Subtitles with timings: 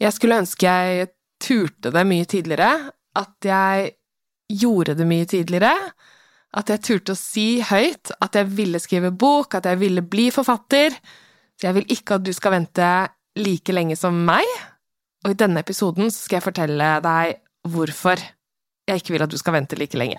[0.00, 3.92] Jeg skulle ønske jeg turte det mye tidligere, at jeg
[4.60, 5.74] gjorde det mye tidligere,
[6.58, 10.30] at jeg turte å si høyt at jeg ville skrive bok, at jeg ville bli
[10.34, 10.96] forfatter.
[11.54, 12.88] Så jeg vil ikke at du skal vente
[13.38, 14.46] like lenge som meg,
[15.24, 17.40] og i denne episoden skal jeg fortelle deg
[17.70, 18.20] hvorfor
[18.88, 20.18] jeg ikke vil at du skal vente like lenge.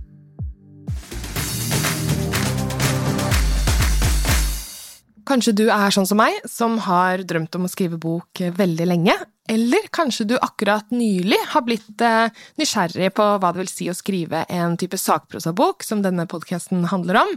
[5.27, 9.15] Kanskje du er sånn som meg, som har drømt om å skrive bok veldig lenge.
[9.51, 13.97] Eller kanskje du akkurat nylig har blitt eh, nysgjerrig på hva det vil si å
[13.97, 17.33] skrive en type sakprosabok, som denne podkasten handler om.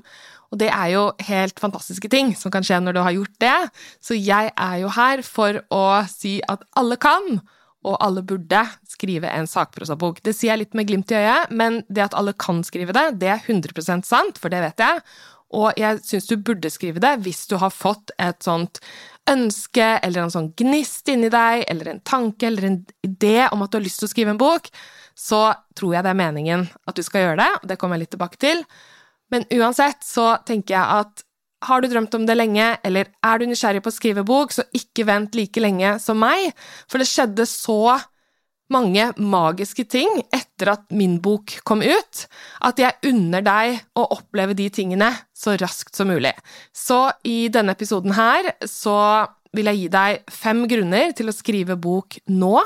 [0.54, 3.56] Og det er jo helt fantastiske ting som kan skje når du har gjort det.
[4.04, 7.40] Så jeg er jo her for å si at alle kan,
[7.84, 10.22] og alle burde, skrive en sakprosabok.
[10.24, 13.18] Det sier jeg litt med glimt i øyet, men det at alle kan skrive det,
[13.20, 15.02] det er 100 sant, for det vet jeg.
[15.54, 18.80] Og jeg syns du burde skrive det hvis du har fått et sånt
[19.30, 23.72] ønske eller en sånn gnist inni deg, eller en tanke eller en idé om at
[23.72, 24.68] du har lyst til å skrive en bok,
[25.16, 25.46] så
[25.78, 28.14] tror jeg det er meningen at du skal gjøre det, og det kommer jeg litt
[28.16, 28.64] tilbake til.
[29.32, 31.24] Men uansett så tenker jeg at
[31.64, 34.66] har du drømt om det lenge, eller er du nysgjerrig på å skrive bok, så
[34.76, 36.50] ikke vent like lenge som meg,
[36.90, 37.96] for det skjedde så
[38.72, 42.24] mange magiske ting etter at min bok kom ut,
[42.64, 46.32] at jeg unner deg å oppleve de tingene så raskt som mulig.
[46.72, 48.96] Så i denne episoden her så
[49.54, 52.56] vil jeg gi deg fem grunner til å skrive bok nå.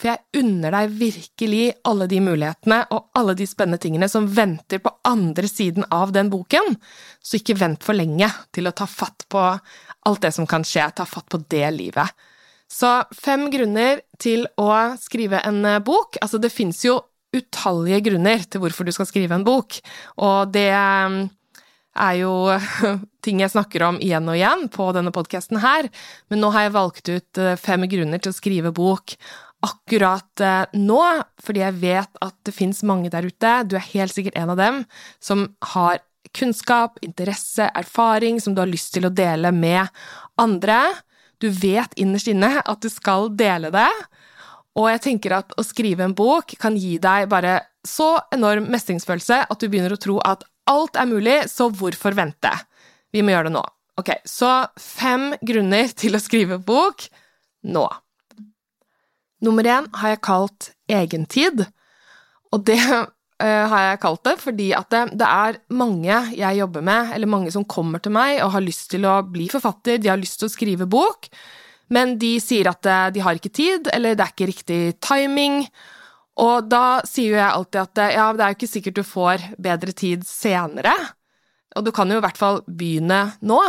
[0.00, 4.80] For jeg unner deg virkelig alle de mulighetene og alle de spennende tingene som venter
[4.80, 6.78] på andre siden av den boken,
[7.20, 9.44] så ikke vent for lenge til å ta fatt på
[10.08, 12.16] alt det som kan skje, ta fatt på det livet.
[12.70, 14.70] Så fem grunner til å
[15.00, 16.20] skrive en eh, bok.
[16.22, 17.00] Altså, det fins jo
[17.34, 19.76] utallige grunner til hvorfor du skal skrive en bok,
[20.22, 21.18] og det eh,
[22.00, 22.32] er jo
[23.24, 25.90] ting jeg snakker om igjen og igjen på denne podkasten her,
[26.30, 29.14] men nå har jeg valgt ut eh, fem grunner til å skrive bok
[29.60, 30.40] akkurat
[30.72, 31.00] nå,
[31.44, 34.56] fordi jeg vet at det fins mange der ute, du er helt sikkert en av
[34.56, 34.78] dem,
[35.20, 35.42] som
[35.74, 36.00] har
[36.32, 39.90] kunnskap, interesse, erfaring som du har lyst til å dele med
[40.40, 40.80] andre.
[41.40, 43.88] Du vet innerst inne at du skal dele det,
[44.78, 49.42] og jeg tenker at å skrive en bok kan gi deg bare så enorm mestringsfølelse
[49.50, 52.52] at du begynner å tro at alt er mulig, så hvorfor vente?
[53.10, 53.64] Vi må gjøre det nå.
[53.98, 57.08] Ok, så fem grunner til å skrive bok
[57.66, 57.88] nå.
[59.44, 61.64] Nummer én har jeg kalt egentid,
[62.52, 62.78] og det
[63.40, 67.52] har jeg kalt det, fordi at det, det, er mange jeg jobber med, eller mange
[67.54, 70.50] som kommer til meg og har lyst til å bli forfatter, de har lyst til
[70.50, 71.30] å skrive bok,
[71.94, 75.64] men de sier at eh, de har ikke tid, eller det er ikke riktig timing.
[76.40, 79.04] Og da sier jo jeg alltid at eh, ja, det er jo ikke sikkert du
[79.06, 80.94] får bedre tid senere,
[81.76, 83.60] og du kan jo i hvert fall begynne nå.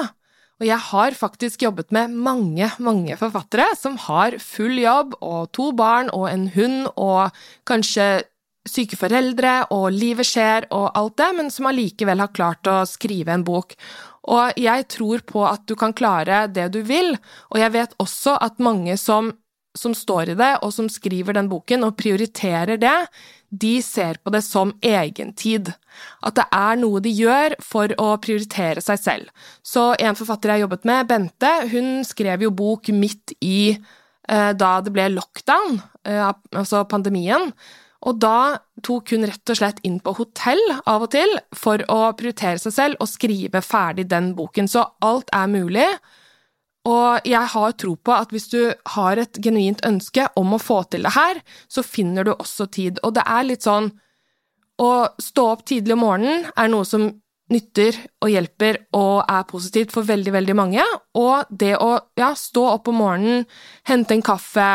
[0.61, 5.71] Og jeg har faktisk jobbet med mange, mange forfattere som har full jobb og to
[5.73, 7.33] barn og en hund og
[7.65, 8.21] kanskje
[8.67, 13.33] syke foreldre, og livet skjer og alt det, men som allikevel har klart å skrive
[13.33, 13.75] en bok.
[14.29, 17.15] Og jeg tror på at du kan klare det du vil,
[17.49, 19.31] og jeg vet også at mange som,
[19.77, 22.97] som står i det, og som skriver den boken og prioriterer det,
[23.51, 25.73] de ser på det som egentid.
[26.23, 29.49] At det er noe de gjør for å prioritere seg selv.
[29.59, 34.51] Så en forfatter jeg har jobbet med, Bente, hun skrev jo bok midt i eh,
[34.55, 37.51] da det ble lockdown, eh, altså pandemien.
[38.01, 41.99] Og da tok hun rett og slett inn på hotell av og til for å
[42.17, 44.69] prioritere seg selv og skrive ferdig den boken.
[44.71, 45.85] Så alt er mulig.
[46.89, 48.61] Og jeg har tro på at hvis du
[48.95, 52.97] har et genuint ønske om å få til det her, så finner du også tid.
[53.05, 53.93] Og det er litt sånn
[54.81, 57.03] Å stå opp tidlig om morgenen er noe som
[57.51, 60.85] nytter og hjelper og er positivt for veldig, veldig mange.
[61.19, 63.45] Og det å ja, stå opp om morgenen,
[63.85, 64.69] hente en kaffe,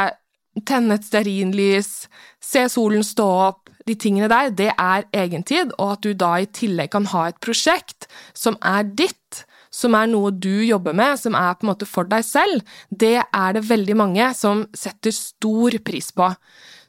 [0.65, 2.07] tenne et stearinlys,
[2.41, 6.49] se solen stå opp, de tingene der, det er egentid, og at du da i
[6.51, 11.37] tillegg kan ha et prosjekt som er ditt, som er noe du jobber med, som
[11.39, 15.77] er på en måte for deg selv, det er det veldig mange som setter stor
[15.87, 16.31] pris på.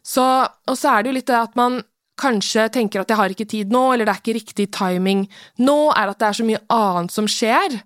[0.02, 1.81] Så, og så er det jo litt det at man
[2.18, 5.28] kanskje tenker at jeg har ikke tid nå, eller det er ikke riktig timing
[5.62, 7.78] nå, er at det er så mye annet som skjer.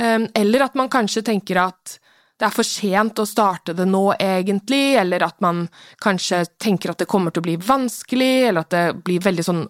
[0.00, 1.98] Um, eller at man kanskje tenker at
[2.42, 5.68] det er for sent å starte det nå, egentlig, eller at man
[6.02, 9.60] kanskje tenker at det kommer til å bli vanskelig, eller at det blir veldig sånn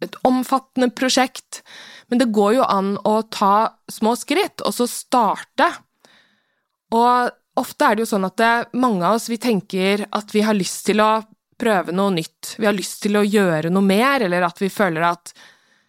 [0.00, 1.64] et omfattende prosjekt.
[2.06, 5.66] Men det går jo an å ta små skritt, og så starte.
[6.94, 10.46] Og ofte er det jo sånn at det, mange av oss vi tenker at vi
[10.46, 11.10] har lyst til å
[11.60, 15.08] prøve noe nytt, vi har lyst til å gjøre noe mer, eller at vi føler
[15.10, 15.34] at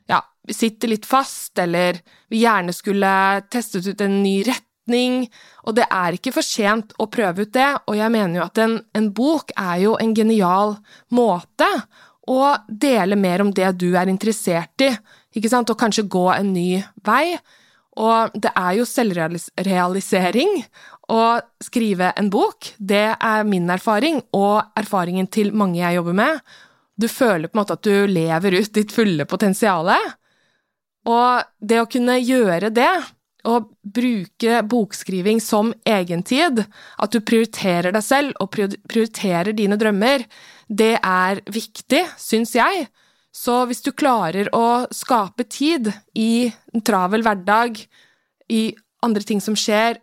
[0.09, 2.01] ja, vi sitter litt fast, eller
[2.33, 3.13] vi gjerne skulle
[3.45, 7.69] testet ut en ny retning, og det er ikke for sent å prøve ut det,
[7.87, 10.75] og jeg mener jo at en, en bok er jo en genial
[11.13, 11.69] måte
[12.29, 14.91] å dele mer om det du er interessert i,
[15.35, 17.37] ikke sant, og kanskje gå en ny vei.
[18.01, 20.51] Og det er jo selvrealisering
[21.11, 21.23] å
[21.63, 22.73] skrive en bok.
[22.77, 26.41] Det er min erfaring, og erfaringen til mange jeg jobber med.
[26.95, 29.91] Du føler på en måte at du lever ut ditt fulle potensial.
[31.09, 32.91] Og det å kunne gjøre det,
[33.47, 36.63] og bruke bokskriving som egentid,
[36.97, 40.25] at du prioriterer deg selv og prioriterer dine drømmer,
[40.67, 42.87] det er viktig, syns jeg.
[43.31, 45.89] Så hvis du klarer å skape tid
[46.19, 47.79] i en travel hverdag,
[48.51, 48.63] i
[49.05, 50.01] andre ting som skjer,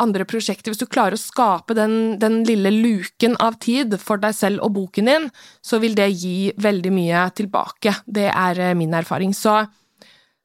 [0.00, 4.36] andre prosjekter Hvis du klarer å skape den, den, lille luken av tid for deg
[4.36, 5.26] selv og boken din,
[5.60, 7.94] så vil det gi veldig mye tilbake.
[8.06, 9.34] Det er eh, min erfaring.
[9.36, 9.58] Så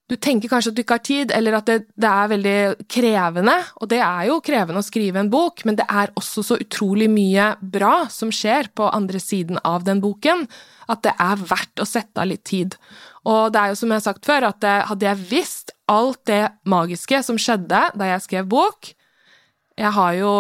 [0.06, 2.58] du tenker kanskje at du ikke har tid, eller at det, det, er veldig
[2.92, 6.58] krevende, og det er jo krevende å skrive en bok, men det er også så
[6.62, 10.46] utrolig mye bra som skjer på andre siden av den boken,
[10.94, 12.78] at det er verdt å sette av litt tid.
[13.26, 16.44] Og det er jo som jeg har sagt før, at hadde jeg visst alt det
[16.70, 18.88] magiske som skjedde da jeg skrev bok
[19.78, 20.32] Jeg har jo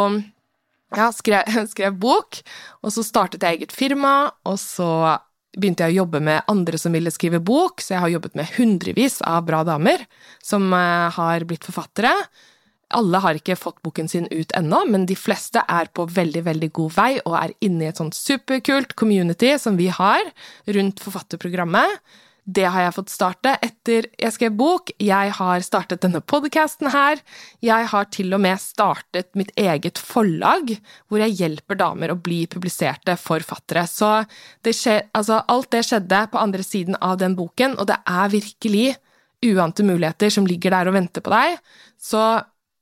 [0.95, 2.39] ja, skrev, skrev bok,
[2.85, 5.17] og så startet jeg eget firma, og så
[5.55, 8.51] begynte jeg å jobbe med andre som ville skrive bok, så jeg har jobbet med
[8.57, 10.03] hundrevis av bra damer
[10.43, 12.13] som eh, har blitt forfattere.
[12.95, 16.69] Alle har ikke fått boken sin ut ennå, men de fleste er på veldig, veldig
[16.77, 20.21] god vei og er inne i et sånt superkult community som vi har
[20.77, 22.03] rundt forfatterprogrammet.
[22.45, 24.91] Det har jeg fått starte etter jeg skrev bok.
[25.01, 27.17] Jeg har startet denne podcasten her.
[27.65, 30.75] Jeg har til og med startet mitt eget forlag,
[31.09, 33.87] hvor jeg hjelper damer å bli publiserte forfattere.
[33.89, 34.11] Så
[34.61, 38.33] det skjer, altså, alt det skjedde på andre siden av den boken, og det er
[38.37, 38.87] virkelig
[39.45, 41.57] uante muligheter som ligger der og venter på deg.
[41.97, 42.21] Så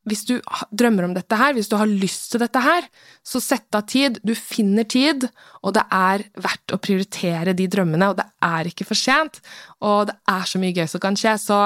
[0.09, 0.33] hvis du
[0.75, 2.87] drømmer om dette her, hvis du har lyst til dette her,
[3.23, 4.19] så sett av tid.
[4.25, 5.29] Du finner tid,
[5.63, 9.39] og det er verdt å prioritere de drømmene, og det er ikke for sent.
[9.79, 11.59] Og det er så mye gøy som kan skje, så,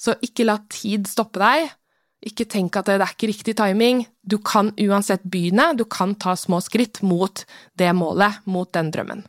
[0.00, 1.68] så ikke la tid stoppe deg.
[2.32, 4.04] Ikke tenk at det, det er ikke riktig timing.
[4.22, 7.44] Du kan uansett begynne, du kan ta små skritt mot
[7.76, 9.24] det målet, mot den drømmen.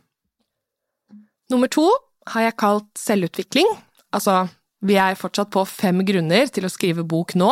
[1.52, 1.88] Nummer to
[2.32, 3.68] har jeg kalt selvutvikling.
[4.14, 4.46] Altså,
[4.84, 7.50] vi er fortsatt på fem grunner til å skrive bok nå.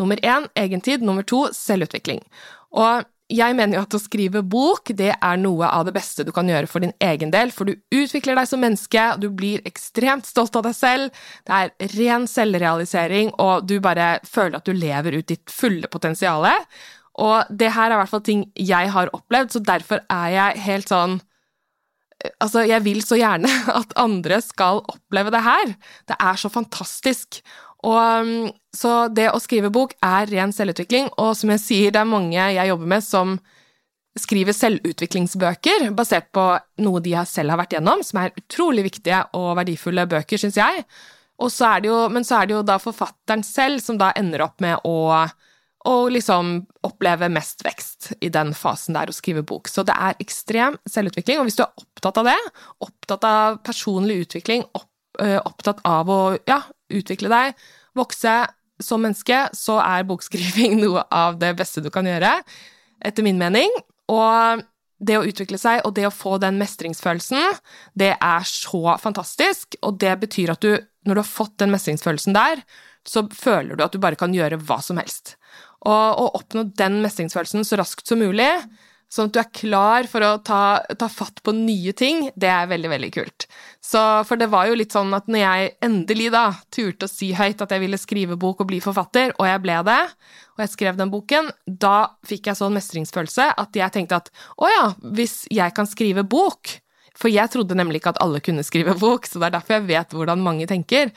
[0.00, 2.22] Nummer én egentid, nummer to selvutvikling.
[2.74, 6.32] Og jeg mener jo at å skrive bok det er noe av det beste du
[6.34, 10.28] kan gjøre for din egen del, for du utvikler deg som menneske, du blir ekstremt
[10.28, 15.16] stolt av deg selv, det er ren selvrealisering, og du bare føler at du lever
[15.20, 16.44] ut ditt fulle potensial.
[17.22, 20.66] Og det her er i hvert fall ting jeg har opplevd, så derfor er jeg
[20.68, 21.22] helt sånn
[22.40, 25.74] Altså, jeg vil så gjerne at andre skal oppleve det her.
[26.08, 27.42] Det er så fantastisk.
[27.84, 32.00] Og, um, så det å skrive bok er ren selvutvikling, og som jeg sier, det
[32.00, 33.36] er mange jeg jobber med som
[34.18, 36.44] skriver selvutviklingsbøker basert på
[36.84, 40.84] noe de selv har vært gjennom, som er utrolig viktige og verdifulle bøker, syns jeg.
[41.50, 44.86] Så jo, men så er det jo da forfatteren selv som da ender opp med
[44.86, 45.26] å,
[45.90, 46.54] å liksom
[46.86, 49.68] oppleve mest vekst i den fasen der å skrive bok.
[49.68, 52.38] Så det er ekstrem selvutvikling, og hvis du er opptatt av det,
[52.86, 54.88] opptatt av personlig utvikling, opp,
[55.20, 58.34] opptatt av å ja, utvikle deg, vokse
[58.82, 62.36] som menneske, så er bokskriving noe av det beste du kan gjøre,
[63.04, 63.70] etter min mening.
[64.12, 64.64] Og
[65.04, 67.60] det å utvikle seg og det å få den mestringsfølelsen,
[67.98, 72.36] det er så fantastisk, og det betyr at du, når du har fått den mestringsfølelsen
[72.36, 72.62] der,
[73.04, 75.36] så føler du at du bare kan gjøre hva som helst.
[75.84, 78.48] Og å oppnå den mestringsfølelsen så raskt som mulig,
[79.12, 80.60] Sånn at du er klar for å ta,
[80.98, 83.46] ta, fatt på nye ting, det er veldig, veldig kult.
[83.84, 86.44] Så, for det var jo litt sånn at når jeg endelig da
[86.74, 89.78] turte å si høyt at jeg ville skrive bok og bli forfatter, og jeg ble
[89.86, 90.00] det,
[90.56, 94.70] og jeg skrev den boken, da fikk jeg sånn mestringsfølelse at jeg tenkte at å
[94.72, 94.84] ja,
[95.14, 96.80] hvis jeg kan skrive bok
[97.14, 99.84] For jeg trodde nemlig ikke at alle kunne skrive bok, så det er derfor jeg
[99.86, 101.12] vet hvordan mange tenker.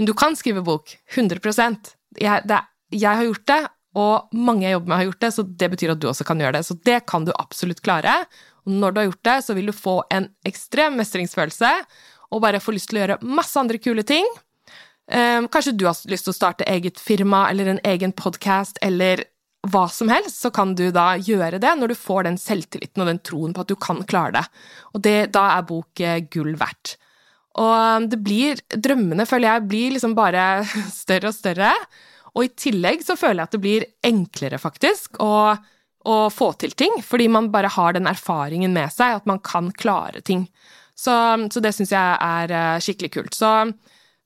[0.00, 0.94] Men du kan skrive bok.
[1.12, 3.60] 100% jeg, det, jeg har gjort det,
[3.98, 6.40] og mange jeg jobber med har gjort det, så det betyr at du også kan
[6.40, 6.64] gjøre det.
[6.68, 8.14] Så det kan du absolutt klare.
[8.64, 11.72] Og når du har gjort det, så vil du få en ekstrem mestringsfølelse
[12.32, 14.24] og bare få lyst til å gjøre masse andre kule ting.
[15.12, 19.26] Um, kanskje du har lyst til å starte eget firma eller en egen podkast eller
[19.70, 23.10] hva som helst, så kan du da gjøre det når du får den selvtilliten og
[23.10, 24.44] den troen på at du kan klare det.
[24.96, 26.96] Og det, da er bok eh, gull verdt.
[27.62, 30.64] Og det blir Drømmene, føler jeg, blir liksom bare
[31.02, 31.70] større og større.
[32.32, 35.52] Og i tillegg så føler jeg at det blir enklere, faktisk, å,
[36.08, 37.00] å få til ting.
[37.04, 40.46] Fordi man bare har den erfaringen med seg, at man kan klare ting.
[40.96, 41.12] Så,
[41.52, 43.36] så det syns jeg er eh, skikkelig kult.
[43.36, 43.52] Så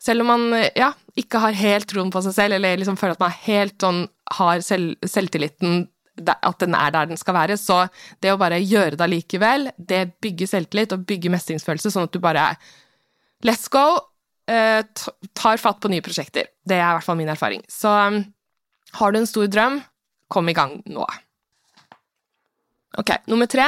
[0.02, 3.26] selv om man ja, ikke har helt troen på seg selv, eller liksom føler at
[3.26, 4.02] man helt sånn
[4.38, 5.86] har selv, selvtilliten
[6.24, 7.58] at den er der den skal være.
[7.60, 7.86] Så
[8.24, 12.22] det å bare gjøre det allikevel, det bygger selvtillit og bygger mestringsfølelse, sånn at du
[12.22, 12.52] bare
[13.44, 13.98] Let's go!
[14.46, 14.84] Eh,
[15.34, 16.50] tar fatt på nye prosjekter.
[16.62, 17.64] Det er i hvert fall min erfaring.
[17.68, 18.20] Så um,
[19.00, 19.80] har du en stor drøm,
[20.30, 21.06] kom i gang nå.
[22.98, 23.66] Ok, nummer tre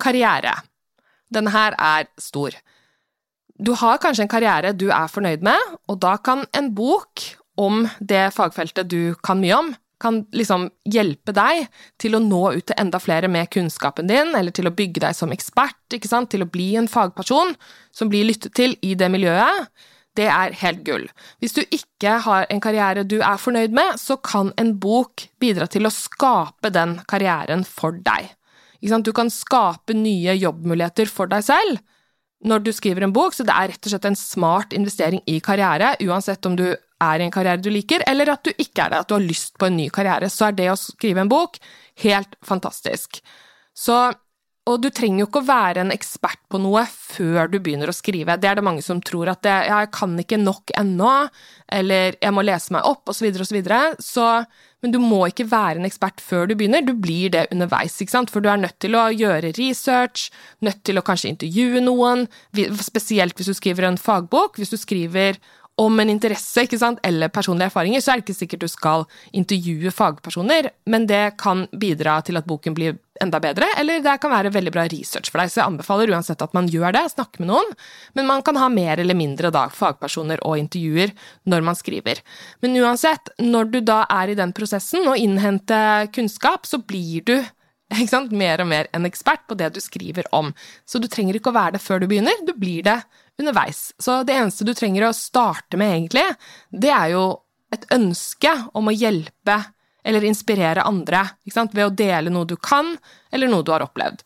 [0.00, 0.54] karriere.
[1.34, 2.54] Denne her er stor.
[3.54, 7.22] Du har kanskje en karriere du er fornøyd med, og da kan en bok
[7.60, 11.68] om det fagfeltet du kan mye om, kan liksom hjelpe deg
[12.02, 15.14] til å nå ut til enda flere med kunnskapen din, eller til å bygge deg
[15.16, 17.54] som ekspert, til å bli en fagperson
[17.94, 19.70] som blir lyttet til i det miljøet.
[20.14, 21.08] Det er helt gull.
[21.42, 25.66] Hvis du ikke har en karriere du er fornøyd med, så kan en bok bidra
[25.70, 28.30] til å skape den karrieren for deg.
[28.84, 31.80] Du kan skape nye jobbmuligheter for deg selv
[32.44, 35.38] når du skriver en bok, så det er rett og slett en smart investering i
[35.44, 38.92] karriere, uansett om du er i en karriere du liker, eller at du ikke er
[38.92, 41.32] det, at du har lyst på en ny karriere, så er det å skrive en
[41.32, 41.56] bok
[42.04, 43.22] helt fantastisk.
[43.74, 43.96] Så,
[44.64, 47.94] og du trenger jo ikke å være en ekspert på noe før du begynner å
[47.94, 48.38] skrive.
[48.40, 51.10] Det er det mange som tror at det, ja, jeg kan ikke nok ennå,
[51.78, 53.44] eller jeg må lese meg opp, osv., osv.
[53.44, 54.28] Så, videre, så
[54.84, 58.12] Men du må ikke være en ekspert før du begynner, du blir det underveis, ikke
[58.12, 60.26] sant, for du er nødt til å gjøre research,
[60.60, 62.26] nødt til å kanskje intervjue noen,
[62.84, 64.60] spesielt hvis du skriver en fagbok.
[64.60, 65.40] Hvis du skriver
[65.80, 69.06] om en interesse ikke sant, eller personlige erfaringer, så er det ikke sikkert du skal
[69.34, 74.30] intervjue fagpersoner, men det kan bidra til at boken blir enda bedre, eller det kan
[74.30, 75.50] være veldig bra research for deg.
[75.50, 77.74] Så jeg anbefaler uansett at man gjør det, snakker med noen,
[78.14, 81.14] men man kan ha mer eller mindre da, fagpersoner og intervjuer
[81.50, 82.22] når man skriver.
[82.62, 87.36] Men uansett, når du da er i den prosessen og innhenter kunnskap, så blir du
[88.34, 90.54] mer og mer en ekspert på det du skriver om.
[90.86, 92.96] Så du trenger ikke å være det før du begynner, du blir det
[93.40, 93.92] underveis.
[93.98, 96.26] Så det eneste du trenger å starte med, egentlig,
[96.70, 97.24] det er jo
[97.74, 99.58] et ønske om å hjelpe
[100.04, 102.92] eller inspirere andre ved å dele noe du kan,
[103.32, 104.20] eller noe du har opplevd.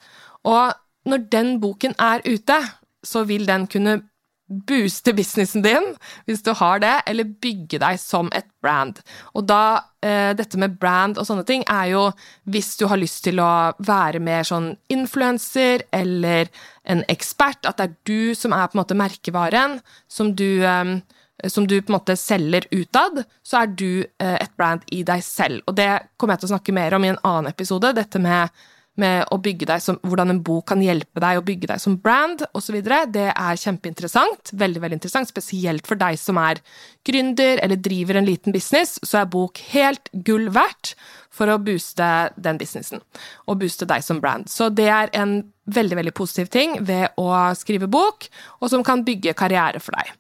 [0.50, 0.74] Og
[1.08, 2.58] når den boken er ute,
[3.06, 4.00] så vil den kunne
[4.48, 5.90] booste businessen din,
[6.26, 9.00] hvis du har det, eller bygge deg som et brand.
[9.36, 12.12] Og da, eh, dette med brand og sånne ting, er jo
[12.48, 16.48] hvis du har lyst til å være mer sånn influenser eller
[16.84, 20.96] en ekspert, at det er du som er på en måte merkevaren, som du, eh,
[21.46, 25.22] som du på en måte selger utad, så er du eh, et brand i deg
[25.22, 25.62] selv.
[25.68, 28.48] Og det kommer jeg til å snakke mer om i en annen episode, dette med
[29.00, 31.96] med å bygge deg som, hvordan en bok kan hjelpe deg å bygge deg som
[32.02, 32.78] brand osv.
[32.82, 34.52] Det er kjempeinteressant.
[34.58, 35.30] Veldig, veldig interessant.
[35.30, 36.62] Spesielt for deg som er
[37.06, 40.94] gründer eller driver en liten business, så er bok helt gull verdt
[41.34, 43.02] for å booste den businessen.
[43.46, 44.48] Og booste deg som brand.
[44.50, 47.28] Så det er en veldig, veldig positiv ting ved å
[47.58, 48.26] skrive bok,
[48.58, 50.14] og som kan bygge karriere for deg.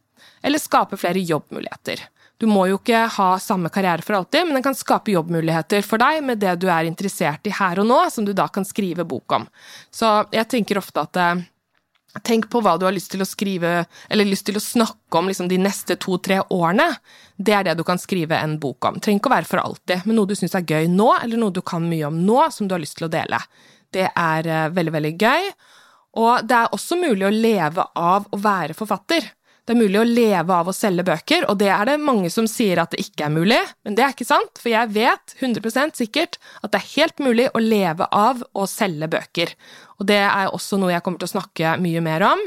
[0.46, 2.04] Eller skape flere jobbmuligheter.
[2.38, 5.98] Du må jo ikke ha samme karriere for alltid, men den kan skape jobbmuligheter for
[5.98, 9.06] deg med det du er interessert i her og nå, som du da kan skrive
[9.08, 9.46] bok om.
[9.90, 11.46] Så jeg tenker ofte at eh,
[12.24, 15.28] Tenk på hva du har lyst til å skrive, eller lyst til å snakke om
[15.28, 16.86] liksom, de neste to-tre årene.
[17.36, 18.96] Det er det du kan skrive en bok om.
[18.96, 21.54] Trenger ikke å være for alltid, men noe du syns er gøy nå, eller noe
[21.54, 23.38] du kan mye om nå, som du har lyst til å dele.
[23.94, 25.50] Det er uh, veldig, veldig gøy.
[26.24, 29.28] Og det er også mulig å leve av å være forfatter.
[29.68, 32.46] Det er mulig å leve av å selge bøker, og det er det mange som
[32.48, 36.00] sier at det ikke er mulig, men det er ikke sant, for jeg vet 100%
[36.00, 39.52] sikkert at det er helt mulig å leve av å selge bøker.
[40.00, 42.46] Og det er også noe jeg kommer til å snakke mye mer om,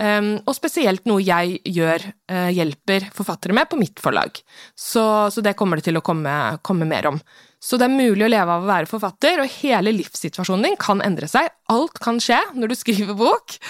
[0.00, 4.40] um, og spesielt noe jeg gjør, uh, hjelper forfattere med på mitt forlag.
[4.72, 5.04] Så,
[5.36, 6.32] så det kommer det til å komme,
[6.64, 7.20] komme mer om.
[7.60, 11.04] Så det er mulig å leve av å være forfatter, og hele livssituasjonen din kan
[11.04, 11.52] endre seg.
[11.68, 13.60] Alt kan skje når du skriver bok.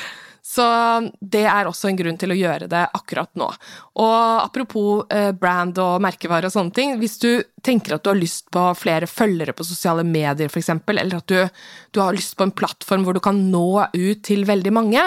[0.45, 0.65] Så
[1.25, 3.47] det er også en grunn til å gjøre det akkurat nå.
[3.97, 7.31] Og apropos eh, brand og merkevare og sånne ting, hvis du
[7.65, 11.65] tenker at du har lyst på flere følgere på sosiale medier f.eks., eller at du,
[11.97, 15.07] du har lyst på en plattform hvor du kan nå ut til veldig mange,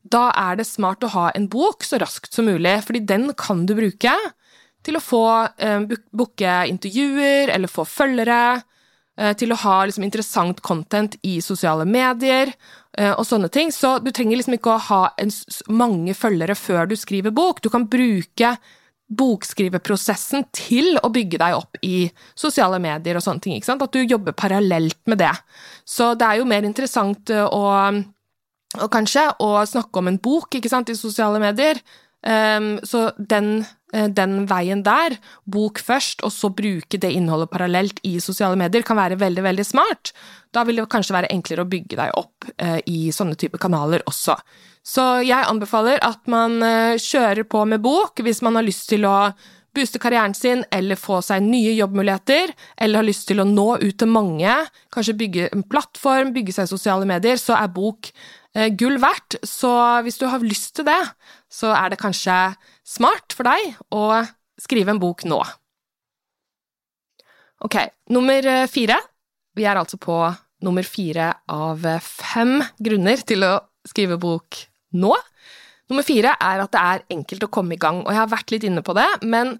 [0.00, 3.66] da er det smart å ha en bok så raskt som mulig, fordi den kan
[3.68, 4.16] du bruke
[4.80, 5.24] til å få
[5.60, 5.84] eh,
[6.16, 8.62] booke intervjuer eller få følgere,
[9.36, 12.52] til å ha liksom, interessant content i sosiale medier
[12.98, 13.72] eh, og sånne ting.
[13.74, 15.32] Så du trenger liksom ikke å ha en,
[15.68, 17.62] mange følgere før du skriver bok.
[17.62, 18.54] Du kan bruke
[19.10, 22.04] bokskriveprosessen til å bygge deg opp i
[22.38, 23.56] sosiale medier og sånne ting.
[23.56, 23.82] ikke sant?
[23.82, 25.32] At du jobber parallelt med det.
[25.84, 27.64] Så det er jo mer interessant eh, å,
[28.78, 31.82] å kanskje å snakke om en bok ikke sant, i sosiale medier.
[32.20, 35.16] Um, så den, eh, den, veien der,
[35.50, 39.66] bok først, og så bruke det innholdet parallelt i sosiale medier, kan være veldig, veldig
[39.66, 40.12] smart.
[40.54, 44.04] Da vil det kanskje være enklere å bygge deg opp uh, i sånne type kanaler
[44.10, 44.36] også.
[44.86, 49.04] Så jeg anbefaler at man eh, kjører på med bok hvis man har lyst til
[49.04, 49.28] å
[49.76, 53.98] booste karrieren sin eller få seg nye jobbmuligheter, eller har lyst til å nå ut
[54.00, 54.54] til mange,
[54.94, 58.10] kanskje bygge en plattform, bygge seg sosiale medier, så er bok
[58.56, 59.38] eh, gull verdt.
[59.46, 59.70] Så
[60.06, 60.98] hvis du har lyst til det,
[61.50, 62.36] så er det kanskje
[62.86, 64.22] smart for deg å
[64.60, 65.40] skrive en bok nå.
[67.66, 67.76] Ok,
[68.14, 68.96] nummer eh, fire.
[69.56, 70.16] Vi er altså på
[70.64, 73.54] nummer fire av fem grunner til å
[73.88, 74.60] skrive bok
[74.96, 75.12] nå.
[75.90, 78.52] Nummer fire er at det er enkelt å komme i gang, og jeg har vært
[78.54, 79.56] litt inne på det, men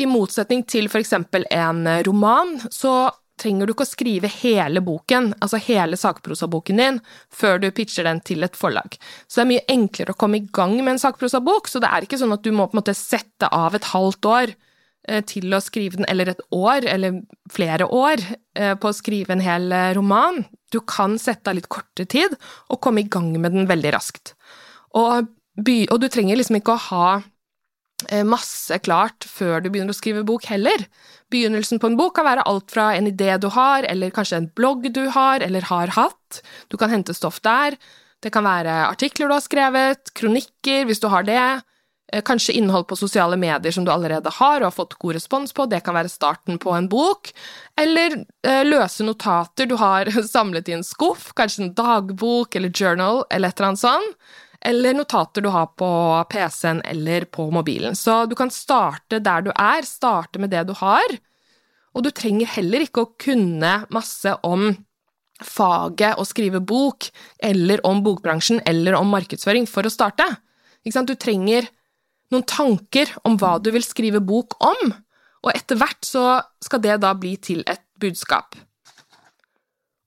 [0.00, 3.10] i motsetning til eksempel en roman, så
[3.40, 7.00] trenger du ikke å skrive hele boken, altså hele sakprosaboken din,
[7.32, 8.96] før du pitcher den til et forlag.
[9.26, 12.06] Så det er mye enklere å komme i gang med en sakprosabok, så det er
[12.06, 15.54] ikke sånn at du må på en måte sette av et halvt år eh, til
[15.54, 17.22] å skrive den, eller et år, eller
[17.52, 18.22] flere år,
[18.58, 20.44] eh, på å skrive en hel eh, roman.
[20.74, 22.38] Du kan sette av litt kortere tid
[22.70, 24.36] og komme i gang med den veldig raskt.
[24.94, 25.26] Og,
[25.58, 27.08] by, og du trenger liksom ikke å ha
[28.28, 30.86] masse klart før du begynner å skrive bok heller.
[31.32, 34.48] Begynnelsen på en bok kan være alt fra en idé du har, eller kanskje en
[34.56, 36.42] blogg du har, eller har hatt.
[36.68, 37.78] Du kan hente stoff der.
[38.22, 41.46] Det kan være artikler du har skrevet, kronikker, hvis du har det.
[42.12, 45.52] Eh, kanskje innhold på sosiale medier som du allerede har og har fått god respons
[45.56, 47.32] på, det kan være starten på en bok.
[47.80, 53.24] Eller eh, løse notater du har samlet i en skuff, kanskje en dagbok eller journal
[53.30, 55.88] eller et eller annet sånt eller notater du har på
[56.30, 57.96] PC-en eller på mobilen.
[57.96, 61.16] Så du kan starte der du er, starte med det du har,
[61.94, 64.72] og du trenger heller ikke å kunne masse om
[65.44, 67.10] faget å skrive bok,
[67.42, 70.26] eller om bokbransjen, eller om markedsføring for å starte.
[70.84, 71.68] Du trenger
[72.32, 74.94] noen tanker om hva du vil skrive bok om,
[75.44, 78.56] og etter hvert så skal det da bli til et budskap.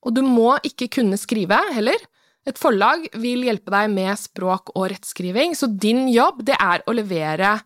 [0.04, 2.00] Og du må ikke kunne skrive heller,
[2.48, 6.96] et forlag vil hjelpe deg med språk og rettskriving, så din jobb det er å
[6.96, 7.58] levere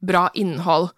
[0.00, 0.88] bra innhold.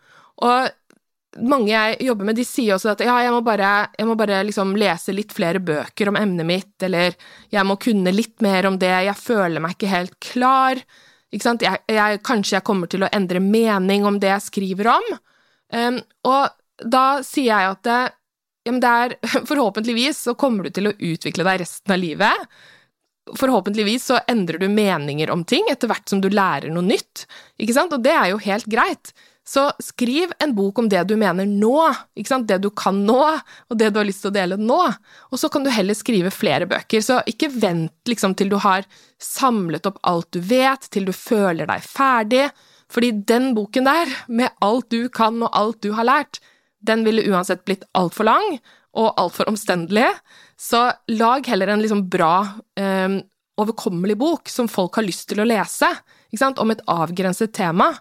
[0.46, 4.14] Og mange jeg jobber med, de sier også at ja, jeg må bare, jeg må
[4.20, 7.16] bare liksom lese litt flere bøker om emnet mitt, eller
[7.52, 10.82] jeg må kunne litt mer om det, jeg føler meg ikke helt klar.
[11.32, 11.56] Ikke?
[11.64, 15.14] Jeg, jeg, kanskje jeg kommer til å endre mening om det jeg skriver om.
[15.72, 18.02] Um, og da sier jeg at det,
[18.68, 19.16] ja, det er,
[19.50, 22.52] forhåpentligvis så kommer du til å utvikle deg resten av livet
[23.38, 27.26] forhåpentligvis så endrer du meninger om ting etter hvert som du lærer noe nytt,
[27.60, 29.12] ikke sant, og det er jo helt greit.
[29.46, 33.22] Så skriv en bok om det du mener nå, ikke sant, det du kan nå,
[33.70, 34.78] og det du har lyst til å dele nå,
[35.30, 37.02] og så kan du heller skrive flere bøker.
[37.02, 38.86] Så ikke vent liksom til du har
[39.22, 42.46] samlet opp alt du vet, til du føler deg ferdig,
[42.92, 46.42] fordi den boken der, med alt du kan og alt du har lært,
[46.82, 48.58] den ville uansett blitt altfor lang
[48.92, 50.08] og altfor omstendelig,
[50.58, 52.34] så lag heller en liksom bra,
[52.80, 53.20] um,
[53.60, 55.88] overkommelig bok som folk har lyst til å lese,
[56.60, 57.92] om et avgrenset tema.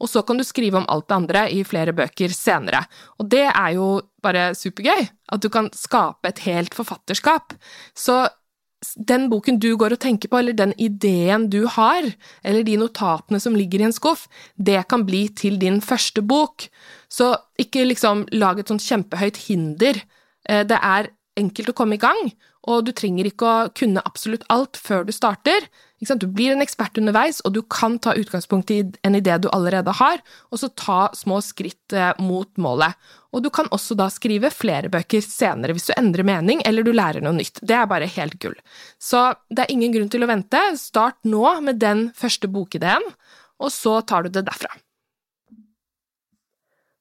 [0.00, 2.84] Og så kan du skrive om alt det andre i flere bøker senere.
[3.20, 7.52] Og det er jo bare supergøy, at du kan skape et helt forfatterskap.
[7.92, 8.24] Så
[8.96, 12.06] den boken du går og tenker på, eller den ideen du har,
[12.42, 16.70] eller de notatene som ligger i en skuff, det kan bli til din første bok.
[17.12, 20.00] Så ikke liksom lag et sånt kjempehøyt hinder.
[20.50, 22.32] Eh, det er enkelt å komme i gang,
[22.68, 25.68] og du trenger ikke å kunne absolutt alt før du starter.
[26.00, 29.92] Du blir en ekspert underveis, og du kan ta utgangspunkt i en idé du allerede
[29.98, 32.96] har, og så ta små skritt eh, mot målet.
[33.30, 36.90] Og du kan også da skrive flere bøker senere hvis du endrer mening eller du
[36.90, 37.60] lærer noe nytt.
[37.62, 38.56] Det er bare helt gull.
[38.98, 40.60] Så det er ingen grunn til å vente.
[40.80, 43.04] Start nå med den første bokideen,
[43.60, 44.72] og så tar du det derfra.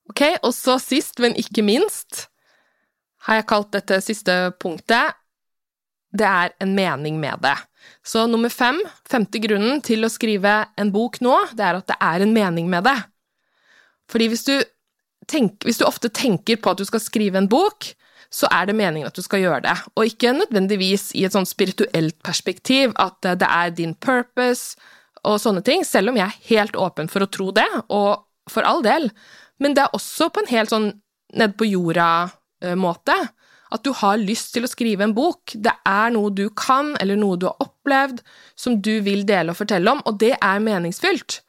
[0.10, 2.28] Ok, og så sist, men ikke minst,
[3.30, 5.18] har jeg kalt dette siste punktet
[6.10, 7.56] Det er en mening med det.
[8.02, 11.98] Så nummer fem, femte grunnen til å skrive en bok nå, det er at det
[12.02, 12.98] er en mening med det.
[14.10, 14.56] Fordi hvis du,
[15.30, 17.92] tenk, hvis du ofte tenker på at du skal skrive en bok,
[18.34, 21.48] så er det meningen at du skal gjøre det, og ikke nødvendigvis i et sånn
[21.50, 24.78] spirituelt perspektiv, at det er din purpose
[25.26, 28.66] og sånne ting, selv om jeg er helt åpen for å tro det, og for
[28.66, 29.12] all del,
[29.60, 30.86] Men det er også på en helt sånn
[31.36, 31.66] ned på
[32.62, 33.30] jorda-måte.
[33.72, 35.54] At du har lyst til å skrive en bok.
[35.54, 38.24] Det er noe du kan, eller noe du har opplevd,
[38.56, 41.42] som du vil dele og fortelle om, og det er meningsfylt.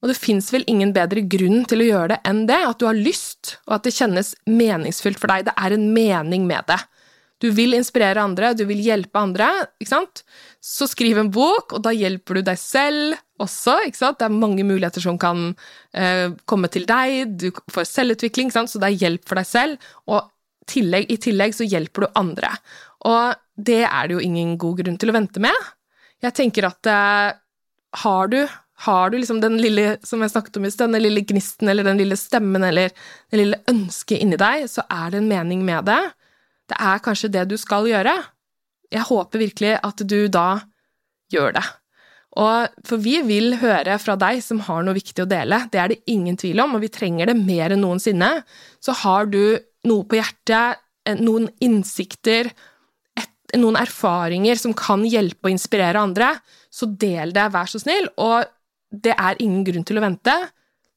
[0.00, 2.86] Og det fins vel ingen bedre grunn til å gjøre det enn det, at du
[2.86, 5.50] har lyst, og at det kjennes meningsfylt for deg.
[5.50, 6.78] Det er en mening med det.
[7.40, 9.48] Du vil inspirere andre, du vil hjelpe andre,
[9.80, 10.22] ikke sant?
[10.60, 14.18] Så skriv en bok, og da hjelper du deg selv også, ikke sant?
[14.20, 15.50] Det er mange muligheter som kan
[15.96, 18.72] eh, komme til deg, du får selvutvikling, ikke sant?
[18.72, 20.28] så det er hjelp for deg selv, og
[20.70, 22.52] tillegg, i tillegg så hjelper du andre.
[23.08, 25.70] Og det er det jo ingen god grunn til å vente med.
[26.20, 27.38] Jeg tenker at eh,
[28.04, 28.42] har du
[28.80, 31.84] har du liksom den lille som jeg snakket om i sted, den lille gnisten eller
[31.84, 32.88] den lille stemmen eller
[33.28, 36.00] det lille ønsket inni deg, så er det en mening med det
[36.70, 38.14] det er kanskje det du skal gjøre.
[38.90, 40.48] Jeg håper virkelig at du da
[41.30, 41.66] gjør det.
[42.38, 45.90] Og for vi vil høre fra deg som har noe viktig å dele, det er
[45.90, 48.30] det ingen tvil om, og vi trenger det mer enn noensinne.
[48.82, 52.52] Så har du noe på hjertet, eh, noen innsikter,
[53.18, 56.36] et, noen erfaringer som kan hjelpe og inspirere andre,
[56.70, 58.46] så del det, vær så snill, og
[58.90, 60.36] det er ingen grunn til å vente.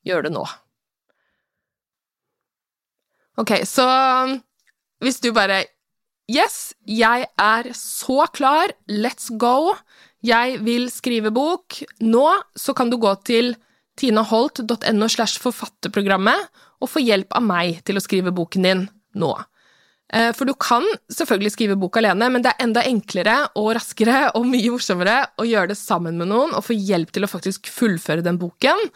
[0.05, 0.43] Gjør det nå.
[3.41, 3.87] Ok, så
[5.03, 5.65] hvis du bare
[6.31, 9.73] Yes, jeg er så klar, let's go,
[10.23, 11.81] jeg vil skrive bok.
[11.99, 13.57] Nå så kan du gå til
[13.99, 16.47] tinaholt.no slash forfatterprogrammet
[16.79, 18.85] og få hjelp av meg til å skrive boken din
[19.19, 19.33] nå.
[20.13, 24.29] Eh, for du kan selvfølgelig skrive bok alene, men det er enda enklere og raskere
[24.37, 27.67] og mye morsommere å gjøre det sammen med noen og få hjelp til å faktisk
[27.71, 28.89] fullføre den boken,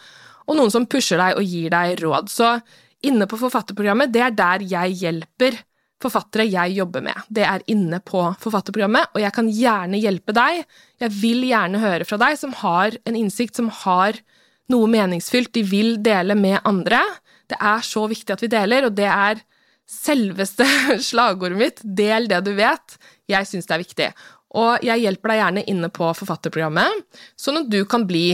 [0.48, 2.32] og noen som pusher deg og gir deg råd.
[2.32, 2.54] Så
[3.04, 5.58] inne på forfatterprogrammet, det er der jeg hjelper
[6.02, 7.26] forfattere jeg jobber med.
[7.28, 10.62] Det er inne på forfatterprogrammet, og jeg kan gjerne hjelpe deg.
[11.02, 14.20] Jeg vil gjerne høre fra deg som har en innsikt, som har
[14.72, 17.00] noe meningsfylt de vil dele med andre.
[17.48, 19.42] Det er så viktig at vi deler, og det er
[19.88, 20.66] selveste
[21.10, 22.98] slagordet mitt, del det du vet.
[23.28, 24.10] Jeg syns det er viktig.
[24.58, 27.02] Og jeg hjelper deg gjerne inne på forfatterprogrammet,
[27.36, 28.30] sånn at du kan bli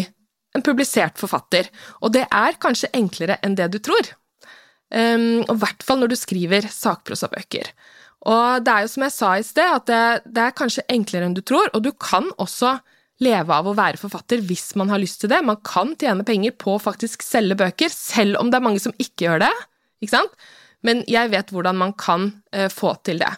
[0.55, 1.70] en publisert forfatter.
[2.03, 4.12] Og det er kanskje enklere enn det du tror.
[4.94, 7.70] Um, og i hvert fall når du skriver sakprosabøker.
[8.30, 10.02] Og det er jo som jeg sa i sted, at det,
[10.33, 12.78] det, er kanskje enklere enn du tror, og du kan også
[13.22, 15.42] leve av å være forfatter hvis man har lyst til det.
[15.46, 18.94] Man kan tjene penger på å faktisk selge bøker, selv om det er mange som
[18.96, 19.52] ikke gjør det.
[20.02, 20.46] Ikke sant?
[20.85, 23.30] Men jeg vet hvordan man kan uh, få til det.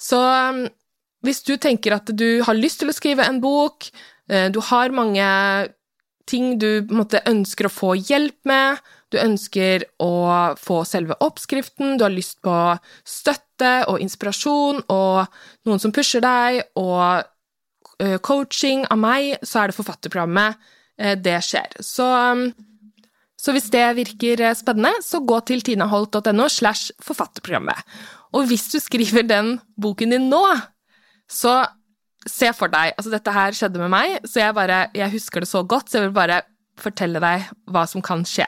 [0.00, 0.64] Så um,
[1.26, 3.90] hvis du tenker at du har lyst til å skrive en bok,
[4.32, 5.26] uh, du har mange
[6.28, 10.12] ting du måtte, ønsker å få hjelp med, du ønsker å
[10.60, 12.54] få selve oppskriften, du har lyst på
[13.08, 17.24] støtte og inspirasjon og noen som pusher deg, og
[18.04, 20.58] eh, coaching av meg, så er det forfatterprogrammet
[21.00, 21.78] eh, det skjer.
[21.80, 22.08] Så,
[23.38, 27.98] så hvis det virker spennende, så gå til tinaholt.no slash forfatterprogrammet.
[28.36, 30.44] Og hvis du skriver den boken din nå,
[31.28, 31.62] så
[32.28, 35.50] se for deg Altså, dette her skjedde med meg, så jeg bare Jeg husker det
[35.50, 36.42] så godt, så jeg vil bare
[36.80, 38.46] fortelle deg hva som kan skje.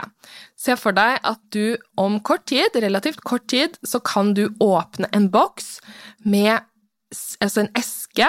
[0.58, 5.10] Se for deg at du om kort tid, relativt kort tid, så kan du åpne
[5.16, 5.78] en boks
[6.24, 6.60] med
[7.42, 8.28] altså en eske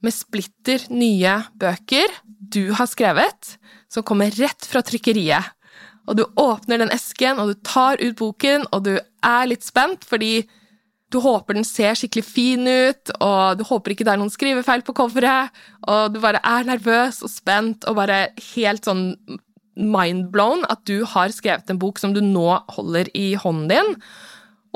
[0.00, 3.56] med splitter nye bøker du har skrevet,
[3.92, 5.52] som kommer rett fra trykkeriet.
[6.08, 10.06] Og du åpner den esken, og du tar ut boken, og du er litt spent
[10.08, 10.40] fordi
[11.10, 14.84] du håper den ser skikkelig fin ut, og du håper ikke det er noen skrivefeil
[14.86, 15.50] på coveret,
[15.90, 18.20] og du bare er nervøs og spent og bare
[18.52, 19.08] helt sånn
[19.80, 22.46] mindblown at du har skrevet en bok som du nå
[22.76, 23.92] holder i hånden din,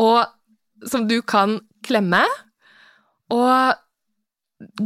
[0.00, 2.24] og som du kan klemme,
[3.32, 3.78] og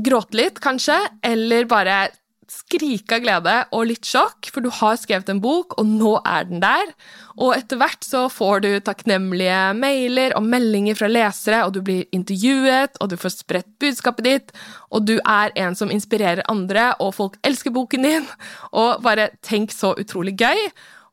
[0.04, 2.08] gråte litt, kanskje, eller bare
[2.48, 6.46] skrike av glede og litt sjokk, for du har skrevet en bok, og nå er
[6.48, 6.92] den der.
[7.36, 12.08] Og etter hvert så får du takknemlige mailer og meldinger fra lesere, og du blir
[12.16, 14.56] intervjuet, og du får spredt budskapet ditt,
[14.88, 18.32] og du er en som inspirerer andre, og folk elsker boken din,
[18.80, 20.64] og bare tenk så utrolig gøy.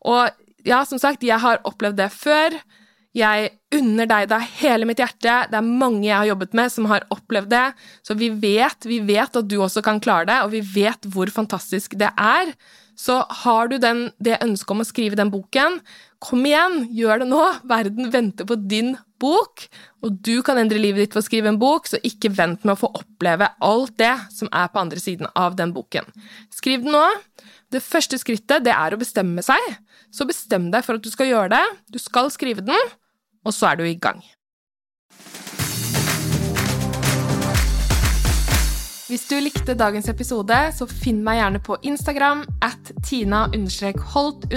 [0.07, 0.31] Og
[0.65, 2.55] ja, som sagt, jeg har opplevd det før.
[3.15, 5.35] Jeg unner deg det av hele mitt hjerte.
[5.47, 7.67] Det er mange jeg har jobbet med som har opplevd det.
[8.03, 11.31] Så vi vet, vi vet at du også kan klare det, og vi vet hvor
[11.31, 12.51] fantastisk det er.
[12.99, 15.81] Så har du den, det ønsket om å skrive den boken,
[16.23, 17.41] kom igjen, gjør det nå.
[17.67, 19.65] Verden venter på din bok,
[20.03, 22.75] og du kan endre livet ditt for å skrive en bok, så ikke vent med
[22.75, 26.07] å få oppleve alt det som er på andre siden av den boken.
[26.55, 27.05] Skriv den nå.
[27.71, 29.71] Det første skrittet det er å bestemme seg.
[30.13, 31.63] Så bestem deg for at du skal gjøre det.
[31.91, 32.93] Du skal skrive den
[33.45, 34.23] og så er du i gang.
[39.05, 44.47] Hvis du likte dagens episode, så finn meg gjerne på Instagram at tina-holt.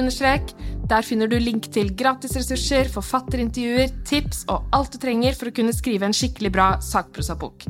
[0.89, 5.77] Der finner du link til gratisressurser, forfatterintervjuer, tips og alt du trenger for å kunne
[5.77, 7.69] skrive en skikkelig bra sakprosabok.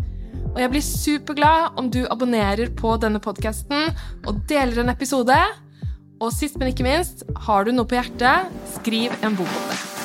[0.55, 3.91] Og jeg blir superglad om du abonnerer på denne podkasten
[4.25, 5.37] og deler en episode.
[6.23, 9.98] Og sist, men ikke minst, har du noe på hjertet, skriv en bok om det.